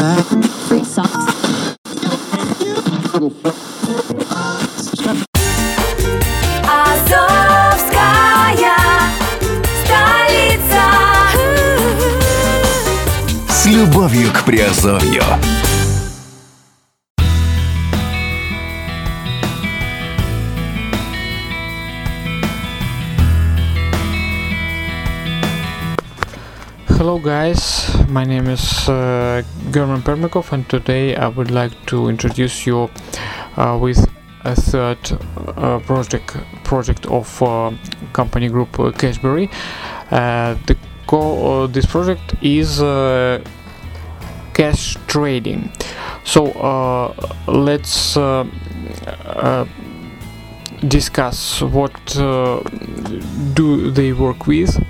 [0.00, 1.76] Free socks.
[6.66, 8.16] Азовская
[9.84, 10.82] столица.
[13.46, 15.22] С любовью к Приазовью.
[26.88, 32.66] Hello guys, my name is uh, German Permikov and today I would like to introduce
[32.66, 32.90] you
[33.56, 34.04] uh, with
[34.44, 34.98] a third
[35.56, 37.70] uh, project project of uh,
[38.12, 39.48] company group uh, Cashbery.
[40.10, 42.78] Uh, the co- this project is
[44.54, 45.70] cash trading.
[46.24, 46.42] So
[47.46, 48.14] let's
[50.88, 51.92] discuss what
[53.54, 54.84] do they work with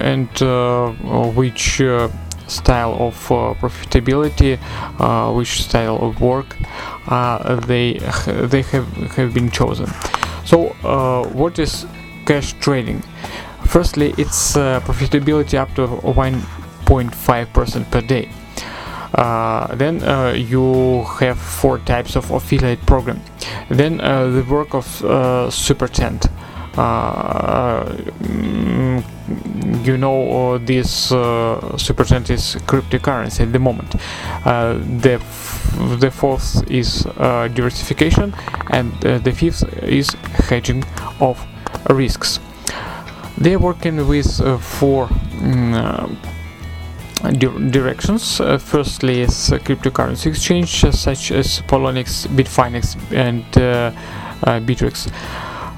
[0.00, 0.90] and uh,
[1.34, 2.08] which uh,
[2.46, 4.58] style of uh, profitability,
[4.98, 6.56] uh, which style of work
[7.08, 9.86] uh, they they have have been chosen.
[10.44, 11.86] So, uh, what is
[12.24, 13.02] cash trading?
[13.66, 18.30] Firstly, it's uh, profitability up to 1.5% per day.
[19.14, 23.20] Uh, then uh, you have four types of affiliate program.
[23.68, 26.26] Then uh, the work of uh, super tent.
[26.78, 27.84] Uh,
[28.22, 29.02] mm,
[29.84, 33.96] you know uh, this uh, super tent is cryptocurrency at the moment.
[35.02, 37.02] The f- the fourth is
[37.54, 38.32] diversification,
[38.70, 40.10] and the fifth is
[40.48, 40.84] hedging
[41.20, 41.44] of
[41.90, 42.40] risks.
[43.36, 45.08] They're working with uh, four.
[45.08, 45.74] mm,
[47.24, 48.40] uh, di- directions.
[48.40, 53.90] Uh, firstly, is cryptocurrency exchange such as Poloniex, Bitfinex, and uh.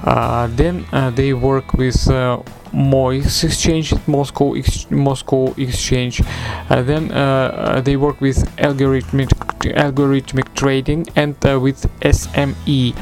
[0.03, 2.41] Uh, then uh, they work with uh,
[2.73, 6.21] MOEX exchange, Moscow ex- Moscow exchange.
[6.69, 9.29] Uh, then uh, they work with algorithmic
[9.75, 12.95] algorithmic trading and uh, with SME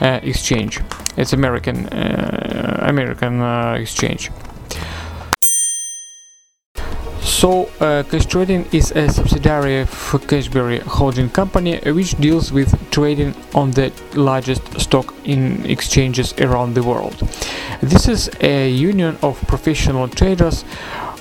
[0.00, 0.80] exchange.
[1.16, 3.42] It's American American
[3.80, 4.30] exchange.
[7.44, 13.34] So, uh, Cash Trading is a subsidiary of Cashbery Holding Company, which deals with trading
[13.54, 17.16] on the largest stock in exchanges around the world.
[17.82, 20.64] This is a union of professional traders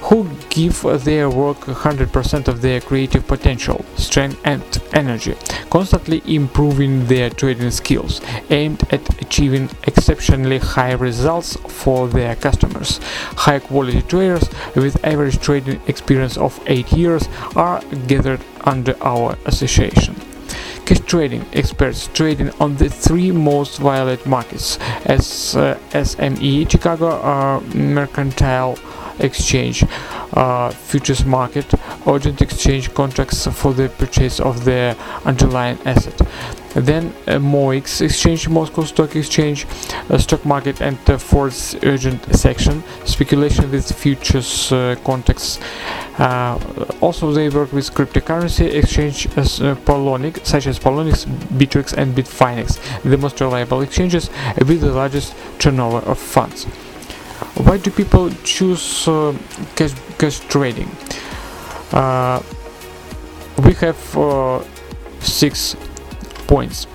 [0.03, 4.62] who give their work 100% of their creative potential, strength, and
[4.94, 5.34] energy,
[5.69, 8.19] constantly improving their trading skills,
[8.50, 13.00] aimed at achieving exceptionally high results for their customers.
[13.46, 20.16] High quality traders with average trading experience of 8 years are gathered under our association.
[20.86, 27.62] Cash trading experts trading on the three most violent markets as uh, SME Chicago uh,
[27.74, 28.78] Mercantile
[29.19, 29.85] Exchange
[30.34, 31.66] uh, futures market
[32.07, 36.19] urgent exchange contracts for the purchase of the underlying asset.
[36.74, 39.68] Then uh, MOEX exchange Moscow Stock Exchange
[40.09, 45.59] uh, stock market and the fourth urgent section speculation with futures uh, contracts.
[46.18, 46.57] Uh,
[47.00, 51.25] also they work with cryptocurrency exchange as uh, Poloniex, such as Poloniex,
[51.57, 56.66] Bittrex and Bitfinex the most reliable exchanges with the largest turnover of funds
[57.66, 59.36] why do people choose uh,
[59.76, 60.90] cash, cash trading?
[61.92, 62.42] Uh,
[63.66, 64.64] we have uh,
[65.20, 65.76] six
[66.48, 66.88] points.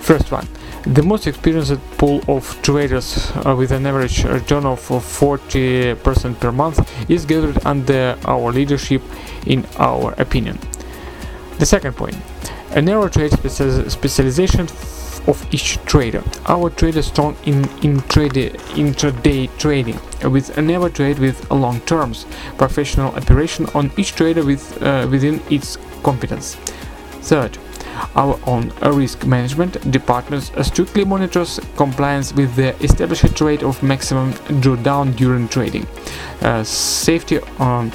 [0.00, 0.46] First one
[0.86, 6.52] the most experienced pool of traders uh, with an average return of uh, 40% per
[6.52, 9.00] month is gathered under our leadership
[9.46, 10.58] in our opinion.
[11.58, 12.16] The second point
[12.72, 14.66] a narrow trade specia- specialization
[15.26, 16.22] of each trader.
[16.46, 18.32] Our traders strong in, in trade,
[18.76, 19.98] intraday trading
[20.30, 22.26] with never trade with long terms.
[22.58, 26.56] Professional operation on each trader with uh, within its competence.
[27.22, 27.58] Third,
[28.14, 35.16] our own risk management department strictly monitors compliance with the established rate of maximum drawdown
[35.16, 35.86] during trading.
[36.42, 37.92] Uh, safety um,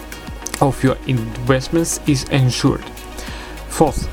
[0.62, 2.84] of your investments is ensured.
[3.70, 4.08] Fourth,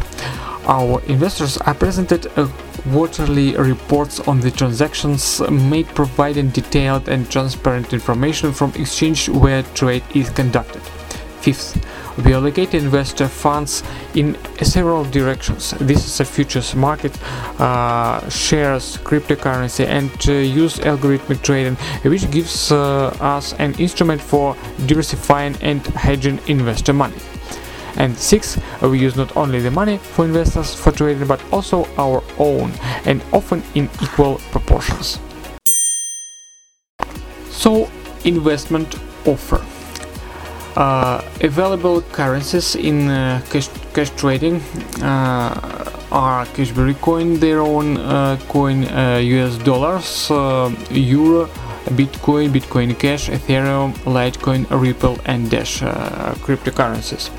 [0.68, 2.48] our investors are presented uh,
[2.92, 10.02] quarterly reports on the transactions made providing detailed and transparent information from exchange where trade
[10.14, 10.82] is conducted.
[11.40, 11.76] Fifth,
[12.24, 13.82] we allocate investor funds
[14.14, 15.72] in several directions.
[15.78, 17.12] This is a futures market,
[17.60, 21.76] uh, shares, cryptocurrency, and uh, use algorithmic trading,
[22.10, 24.56] which gives uh, us an instrument for
[24.86, 27.16] diversifying and hedging investor money.
[27.96, 32.22] And six, we use not only the money for investors for trading, but also our
[32.38, 32.72] own,
[33.04, 35.18] and often in equal proportions.
[37.50, 37.90] So,
[38.24, 38.94] investment
[39.26, 39.64] offer.
[40.76, 44.60] Uh, available currencies in uh, cash, cash trading
[45.00, 51.46] uh, are Cashbery Coin, their own uh, coin, uh, US dollars, uh, Euro,
[51.94, 57.30] Bitcoin, Bitcoin Cash, Ethereum, Litecoin, Ripple, and Dash uh, cryptocurrencies.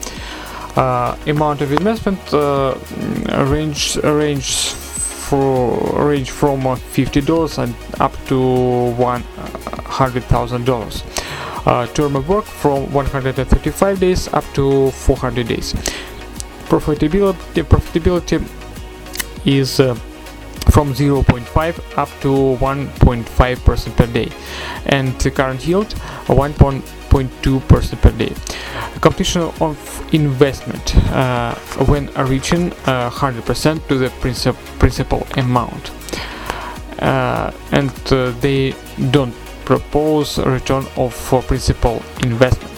[0.78, 2.78] Uh, amount of investment uh,
[3.50, 4.70] range range
[5.28, 5.76] for
[6.08, 9.24] range from uh, fifty dollars and up to one
[9.86, 11.04] hundred thousand dollars.
[11.96, 15.74] Term of work from 135 days up to 400 days.
[16.70, 18.40] Profitability profitability
[19.46, 19.80] is
[20.78, 24.32] from 0.5 up to 1.5 percent per day,
[24.86, 25.88] and the current yield
[26.28, 28.32] 1.2 percent per day.
[29.02, 29.76] Completion of
[30.14, 31.56] investment uh,
[31.90, 35.90] when reaching uh, 100% to the princip- principal amount,
[37.00, 38.76] uh, and uh, they
[39.10, 39.34] don't
[39.66, 42.72] propose return of uh, principal investment.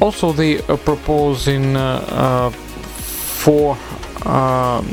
[0.00, 1.74] Also, they uh, propose in
[3.48, 3.78] four
[4.26, 4.84] um,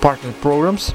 [0.00, 0.94] partner programs.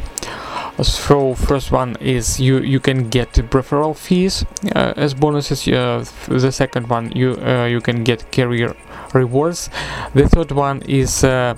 [0.82, 4.46] So first one is you you can get referral fees
[4.76, 5.68] uh, as bonuses.
[5.68, 8.76] Uh, the second one you uh, you can get career
[9.14, 9.70] rewards.
[10.14, 11.56] The third one is uh,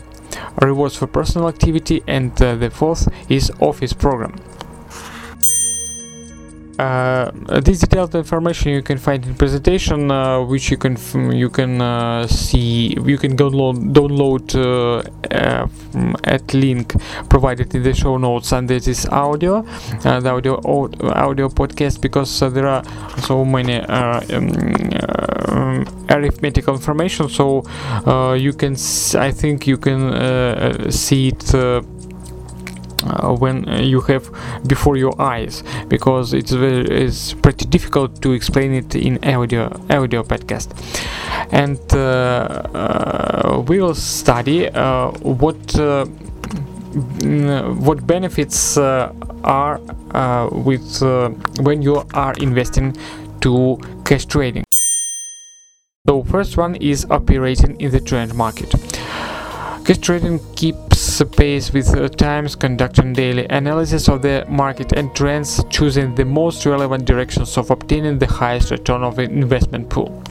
[0.61, 4.33] rewards for personal activity, and uh, the fourth is office program.
[6.79, 7.29] Uh,
[7.59, 10.95] this detailed information you can find in presentation, uh, which you can
[11.29, 15.03] you can uh, see you can download download uh,
[15.35, 15.67] uh,
[16.23, 16.93] at link
[17.29, 19.57] provided in the show notes under this audio,
[20.05, 20.55] uh, the audio
[21.03, 22.83] audio podcast, because there are
[23.23, 24.47] so many um,
[26.09, 27.27] arithmetical information.
[27.27, 27.65] So
[28.35, 28.77] you can
[29.17, 31.53] I think you can see it.
[33.03, 34.29] Uh, when uh, you have
[34.67, 40.21] before your eyes because it's very it's pretty difficult to explain it in audio audio
[40.23, 40.67] podcast.
[41.51, 41.97] And uh,
[42.73, 44.67] uh, we will study
[45.21, 45.75] what
[47.85, 49.79] what benefits are
[50.51, 51.01] with
[51.61, 52.97] when you are investing
[53.41, 54.65] to cash trading.
[56.07, 58.71] So first one is operating in the trend market.
[59.85, 60.88] Cash trading keeps
[61.37, 66.65] pace with uh, times, conducting daily analysis of the market and trends, choosing the most
[66.65, 70.23] relevant directions of obtaining the highest return of investment pool.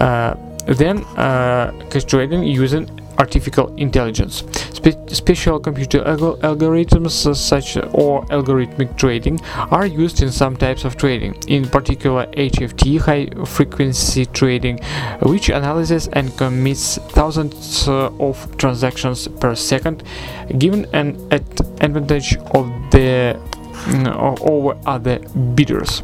[0.00, 0.34] Uh,
[0.66, 1.72] then, uh,
[2.06, 4.44] trading using artificial intelligence.
[4.72, 10.84] Spe- special computer algo- algorithms uh, such or algorithmic trading are used in some types
[10.84, 14.78] of trading, in particular HFT, high frequency trading,
[15.22, 20.02] which analyzes and commits thousands uh, of transactions per second,
[20.58, 23.38] given an ad- advantage of the
[24.16, 25.18] o- over other
[25.54, 26.02] bidders.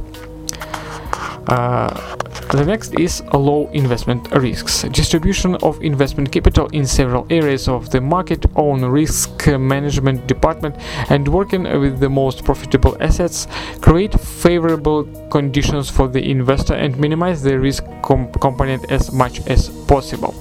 [1.47, 2.17] Uh,
[2.51, 4.83] the next is low investment risks.
[4.83, 10.77] Distribution of investment capital in several areas of the market, own risk management department,
[11.11, 13.47] and working with the most profitable assets
[13.81, 19.69] create favorable conditions for the investor and minimize the risk com- component as much as
[19.87, 20.35] possible.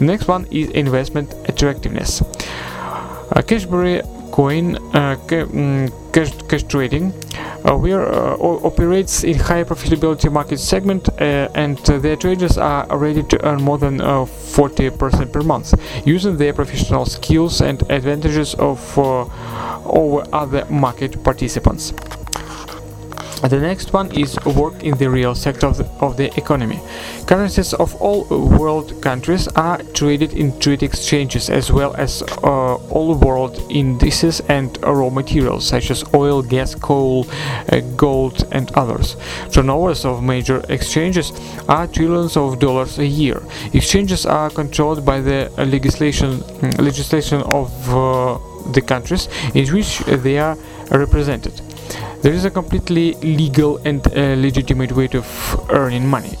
[0.00, 2.22] Next one is investment attractiveness.
[2.22, 4.02] Uh, Cashbery
[4.32, 7.12] coin uh, ca- mm, cash, cash trading
[7.64, 13.22] uh, where uh, operates in high profitability market segment uh, and their traders are ready
[13.22, 15.74] to earn more than uh, 40% per month.
[16.06, 21.92] Using their professional skills and advantages of over other market participants
[23.50, 26.80] the next one is work in the real sector of the, of the economy.
[27.26, 33.14] Currencies of all world countries are traded in trade exchanges as well as uh, all
[33.14, 37.26] world indices and raw materials such as oil, gas, coal,
[37.70, 39.16] uh, gold, and others.
[39.52, 41.32] Turnovers of major exchanges
[41.68, 43.42] are trillions of dollars a year.
[43.72, 46.40] Exchanges are controlled by the legislation
[46.78, 48.38] legislation of uh,
[48.72, 50.56] the countries in which they are
[50.90, 51.60] represented.
[52.24, 56.38] There is a completely legal and uh, legitimate way of earning money.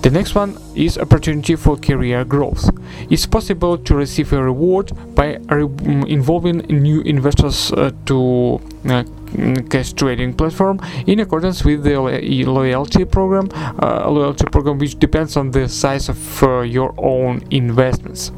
[0.00, 2.70] The next one is opportunity for career growth.
[3.10, 8.54] It's possible to receive a reward by re- mm, involving new investors uh, to
[8.86, 12.00] uh, mm, cash trading platform in accordance with the
[12.46, 13.50] loyalty program,
[13.82, 18.32] uh, loyalty program which depends on the size of uh, your own investments.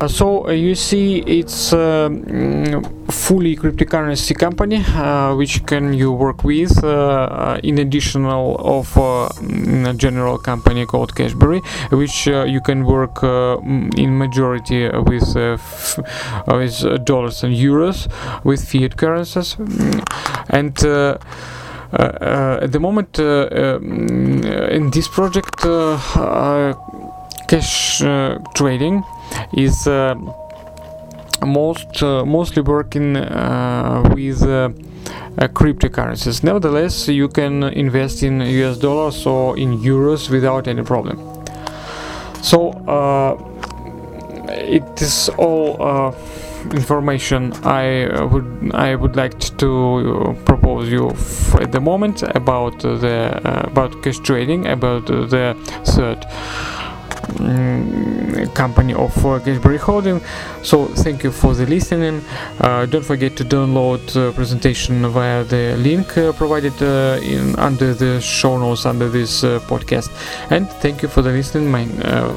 [0.00, 4.78] Uh, so uh, you see it's uh, mm, fully cryptocurrency company
[5.36, 6.84] which can you work with
[7.64, 14.16] in additional of mm, a general company called Cashbery which you can work mm, in
[14.16, 15.34] majority with
[16.46, 18.06] with dollars and euros
[18.44, 19.56] with fiat currencies.
[20.50, 21.18] And uh,
[21.92, 25.56] uh, at the moment, uh, um, in this project,
[27.48, 27.98] cash
[28.54, 29.02] trading
[29.52, 30.14] is uh,
[31.44, 34.42] most uh, mostly working uh, with
[35.54, 36.42] cryptocurrencies.
[36.42, 41.18] Nevertheless, you can invest in US dollars or in euros without any problem.
[42.42, 42.72] So
[44.48, 46.14] it is all
[46.74, 51.10] information I would I would like to propose you
[51.60, 56.24] at the moment about the uh, about cash trading about the third
[57.34, 60.20] mm, company of uh, Cashbery Holding.
[60.62, 62.22] So thank you for the listening.
[62.60, 67.94] Uh, don't forget to download the presentation via the link uh, provided uh, in under
[67.94, 70.10] the show notes under this uh, podcast.
[70.50, 71.70] And thank you for the listening.
[71.70, 72.34] My, uh,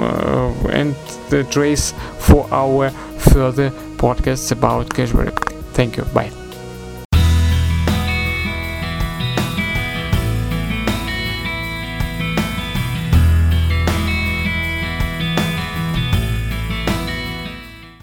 [0.00, 0.94] uh, and
[1.30, 2.90] the trace for our
[3.32, 5.32] further podcasts about Cashbery.
[5.72, 6.04] Thank you.
[6.04, 6.43] Bye.